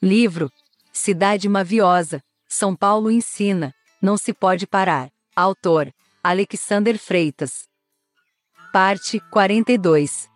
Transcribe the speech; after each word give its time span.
Livro 0.00 0.48
Cidade 0.92 1.48
Maviosa, 1.48 2.22
São 2.48 2.76
Paulo 2.76 3.10
ensina, 3.10 3.74
não 4.00 4.16
se 4.16 4.32
pode 4.32 4.64
parar. 4.64 5.10
Autor 5.34 5.92
Alexander 6.22 6.96
Freitas. 6.96 7.66
Parte 8.72 9.18
42 9.32 10.30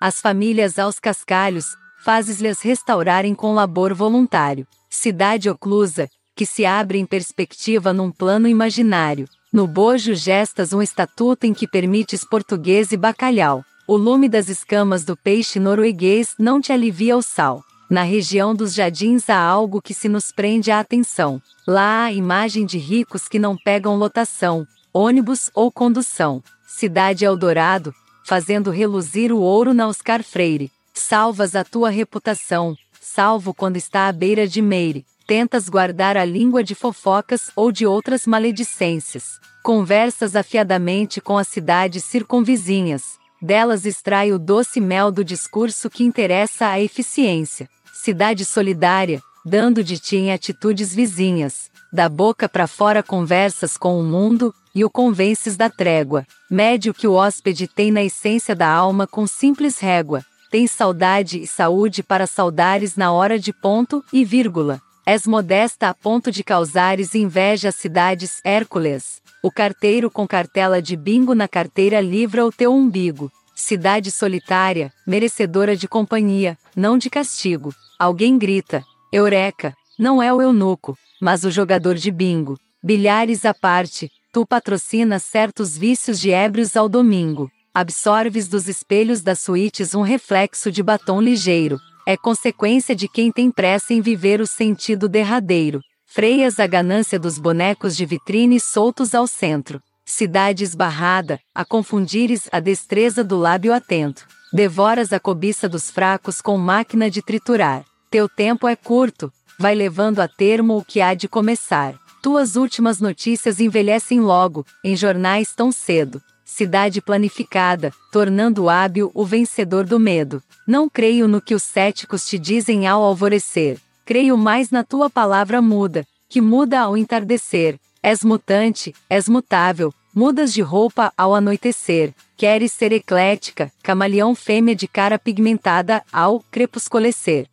As 0.00 0.20
famílias 0.20 0.80
aos 0.80 0.98
cascalhos, 0.98 1.76
fazes-lhes 2.02 2.60
restaurarem 2.60 3.36
com 3.36 3.54
labor 3.54 3.94
voluntário. 3.94 4.66
Cidade 4.88 5.48
oclusa, 5.48 6.10
que 6.34 6.44
se 6.44 6.66
abre 6.66 6.98
em 6.98 7.06
perspectiva 7.06 7.92
num 7.92 8.10
plano 8.10 8.48
imaginário. 8.48 9.28
No 9.52 9.68
bojo 9.68 10.12
gestas 10.16 10.72
um 10.72 10.82
estatuto 10.82 11.46
em 11.46 11.54
que 11.54 11.68
permites 11.68 12.24
português 12.24 12.90
e 12.90 12.96
bacalhau. 12.96 13.64
O 13.90 13.96
lume 13.96 14.28
das 14.28 14.48
escamas 14.48 15.04
do 15.04 15.16
peixe 15.16 15.58
norueguês 15.58 16.36
não 16.38 16.60
te 16.60 16.72
alivia 16.72 17.16
o 17.16 17.22
sal. 17.22 17.64
Na 17.90 18.04
região 18.04 18.54
dos 18.54 18.72
jardins 18.72 19.28
há 19.28 19.36
algo 19.36 19.82
que 19.82 19.92
se 19.92 20.08
nos 20.08 20.30
prende 20.30 20.70
a 20.70 20.78
atenção. 20.78 21.42
Lá 21.66 22.04
há 22.04 22.12
imagem 22.12 22.64
de 22.64 22.78
ricos 22.78 23.26
que 23.26 23.36
não 23.36 23.56
pegam 23.56 23.96
lotação, 23.96 24.64
ônibus 24.92 25.50
ou 25.52 25.72
condução. 25.72 26.40
Cidade 26.68 27.24
Eldorado, 27.24 27.92
fazendo 28.24 28.70
reluzir 28.70 29.32
o 29.32 29.40
ouro 29.40 29.74
na 29.74 29.88
Oscar 29.88 30.22
Freire. 30.22 30.70
Salvas 30.94 31.56
a 31.56 31.64
tua 31.64 31.90
reputação, 31.90 32.76
salvo 33.00 33.52
quando 33.52 33.76
está 33.76 34.06
à 34.06 34.12
beira 34.12 34.46
de 34.46 34.62
Meire. 34.62 35.04
Tentas 35.26 35.68
guardar 35.68 36.16
a 36.16 36.24
língua 36.24 36.62
de 36.62 36.76
fofocas 36.76 37.50
ou 37.56 37.72
de 37.72 37.84
outras 37.88 38.24
maledicências. 38.24 39.40
Conversas 39.64 40.36
afiadamente 40.36 41.20
com 41.20 41.36
as 41.36 41.48
cidades 41.48 42.04
circunvizinhas. 42.04 43.18
Delas 43.42 43.86
extrai 43.86 44.32
o 44.32 44.38
doce 44.38 44.80
mel 44.80 45.10
do 45.10 45.24
discurso 45.24 45.88
que 45.88 46.04
interessa 46.04 46.68
à 46.68 46.80
eficiência 46.80 47.68
cidade 48.00 48.44
solidária, 48.46 49.22
dando 49.44 49.84
de 49.84 49.98
ti 49.98 50.16
em 50.16 50.32
atitudes 50.32 50.94
vizinhas. 50.94 51.70
Da 51.92 52.08
boca 52.08 52.48
para 52.48 52.66
fora 52.66 53.02
conversas 53.02 53.76
com 53.76 54.00
o 54.00 54.02
mundo, 54.02 54.54
e 54.74 54.84
o 54.84 54.90
convences 54.90 55.56
da 55.56 55.68
trégua. 55.68 56.24
Médio 56.48 56.94
que 56.94 57.06
o 57.06 57.14
hóspede 57.14 57.66
tem 57.66 57.90
na 57.90 58.02
essência 58.02 58.54
da 58.54 58.68
alma 58.68 59.06
com 59.06 59.26
simples 59.26 59.78
régua. 59.78 60.24
Tens 60.50 60.70
saudade 60.70 61.42
e 61.42 61.46
saúde 61.46 62.02
para 62.02 62.26
saudares 62.26 62.96
na 62.96 63.12
hora 63.12 63.38
de 63.38 63.52
ponto 63.52 64.04
e 64.12 64.24
vírgula. 64.24 64.80
És 65.12 65.26
modesta 65.26 65.88
a 65.88 65.92
ponto 65.92 66.30
de 66.30 66.44
causares 66.44 67.16
inveja 67.16 67.70
às 67.70 67.74
cidades 67.74 68.40
Hércules. 68.44 69.20
O 69.42 69.50
carteiro 69.50 70.08
com 70.08 70.24
cartela 70.24 70.80
de 70.80 70.96
bingo 70.96 71.34
na 71.34 71.48
carteira 71.48 72.00
livra 72.00 72.46
o 72.46 72.52
teu 72.52 72.72
umbigo. 72.72 73.28
Cidade 73.52 74.12
solitária, 74.12 74.92
merecedora 75.04 75.74
de 75.74 75.88
companhia, 75.88 76.56
não 76.76 76.96
de 76.96 77.10
castigo. 77.10 77.74
Alguém 77.98 78.38
grita: 78.38 78.84
Eureka! 79.12 79.74
Não 79.98 80.22
é 80.22 80.32
o 80.32 80.40
eunuco, 80.40 80.96
mas 81.20 81.42
o 81.42 81.50
jogador 81.50 81.96
de 81.96 82.12
bingo. 82.12 82.56
Bilhares 82.80 83.44
à 83.44 83.52
parte, 83.52 84.08
tu 84.32 84.46
patrocinas 84.46 85.24
certos 85.24 85.76
vícios 85.76 86.20
de 86.20 86.30
ébrios 86.30 86.76
ao 86.76 86.88
domingo. 86.88 87.50
Absorves 87.74 88.46
dos 88.46 88.68
espelhos 88.68 89.22
das 89.22 89.40
suítes 89.40 89.92
um 89.92 90.02
reflexo 90.02 90.70
de 90.70 90.84
batom 90.84 91.20
ligeiro. 91.20 91.80
É 92.06 92.16
consequência 92.16 92.94
de 92.94 93.06
quem 93.06 93.30
tem 93.30 93.50
pressa 93.50 93.92
em 93.92 94.00
viver 94.00 94.40
o 94.40 94.46
sentido 94.46 95.08
derradeiro. 95.08 95.80
Freias 96.06 96.58
a 96.58 96.66
ganância 96.66 97.18
dos 97.18 97.38
bonecos 97.38 97.96
de 97.96 98.04
vitrine 98.04 98.58
soltos 98.58 99.14
ao 99.14 99.26
centro. 99.26 99.80
Cidade 100.04 100.64
esbarrada, 100.64 101.38
a 101.54 101.64
confundires 101.64 102.48
a 102.50 102.58
destreza 102.58 103.22
do 103.22 103.38
lábio 103.38 103.72
atento. 103.72 104.26
Devoras 104.52 105.12
a 105.12 105.20
cobiça 105.20 105.68
dos 105.68 105.88
fracos 105.90 106.40
com 106.40 106.58
máquina 106.58 107.08
de 107.08 107.22
triturar. 107.22 107.84
Teu 108.10 108.28
tempo 108.28 108.66
é 108.66 108.74
curto, 108.74 109.32
vai 109.56 109.74
levando 109.74 110.18
a 110.18 110.26
termo 110.26 110.78
o 110.78 110.84
que 110.84 111.00
há 111.00 111.14
de 111.14 111.28
começar. 111.28 111.94
Tuas 112.20 112.56
últimas 112.56 113.00
notícias 113.00 113.60
envelhecem 113.60 114.20
logo, 114.20 114.66
em 114.84 114.96
jornais 114.96 115.54
tão 115.54 115.70
cedo. 115.70 116.20
Cidade 116.52 117.00
planificada, 117.00 117.92
tornando 118.10 118.68
hábil 118.68 119.10
o 119.14 119.24
vencedor 119.24 119.86
do 119.86 120.00
medo. 120.00 120.42
Não 120.66 120.90
creio 120.90 121.28
no 121.28 121.40
que 121.40 121.54
os 121.54 121.62
céticos 121.62 122.26
te 122.26 122.38
dizem 122.38 122.88
ao 122.88 123.02
alvorecer. 123.02 123.78
Creio 124.04 124.36
mais 124.36 124.68
na 124.68 124.82
tua 124.82 125.08
palavra 125.08 125.62
muda, 125.62 126.04
que 126.28 126.40
muda 126.40 126.80
ao 126.80 126.96
entardecer. 126.96 127.78
És 128.02 128.24
mutante, 128.24 128.92
és 129.08 129.28
mutável, 129.28 129.94
mudas 130.12 130.52
de 130.52 130.60
roupa 130.60 131.12
ao 131.16 131.34
anoitecer. 131.34 132.12
Queres 132.36 132.72
ser 132.72 132.92
eclética, 132.92 133.72
camaleão 133.80 134.34
fêmea 134.34 134.74
de 134.74 134.88
cara 134.88 135.18
pigmentada 135.20 136.02
ao 136.12 136.40
crepusculecer. 136.50 137.46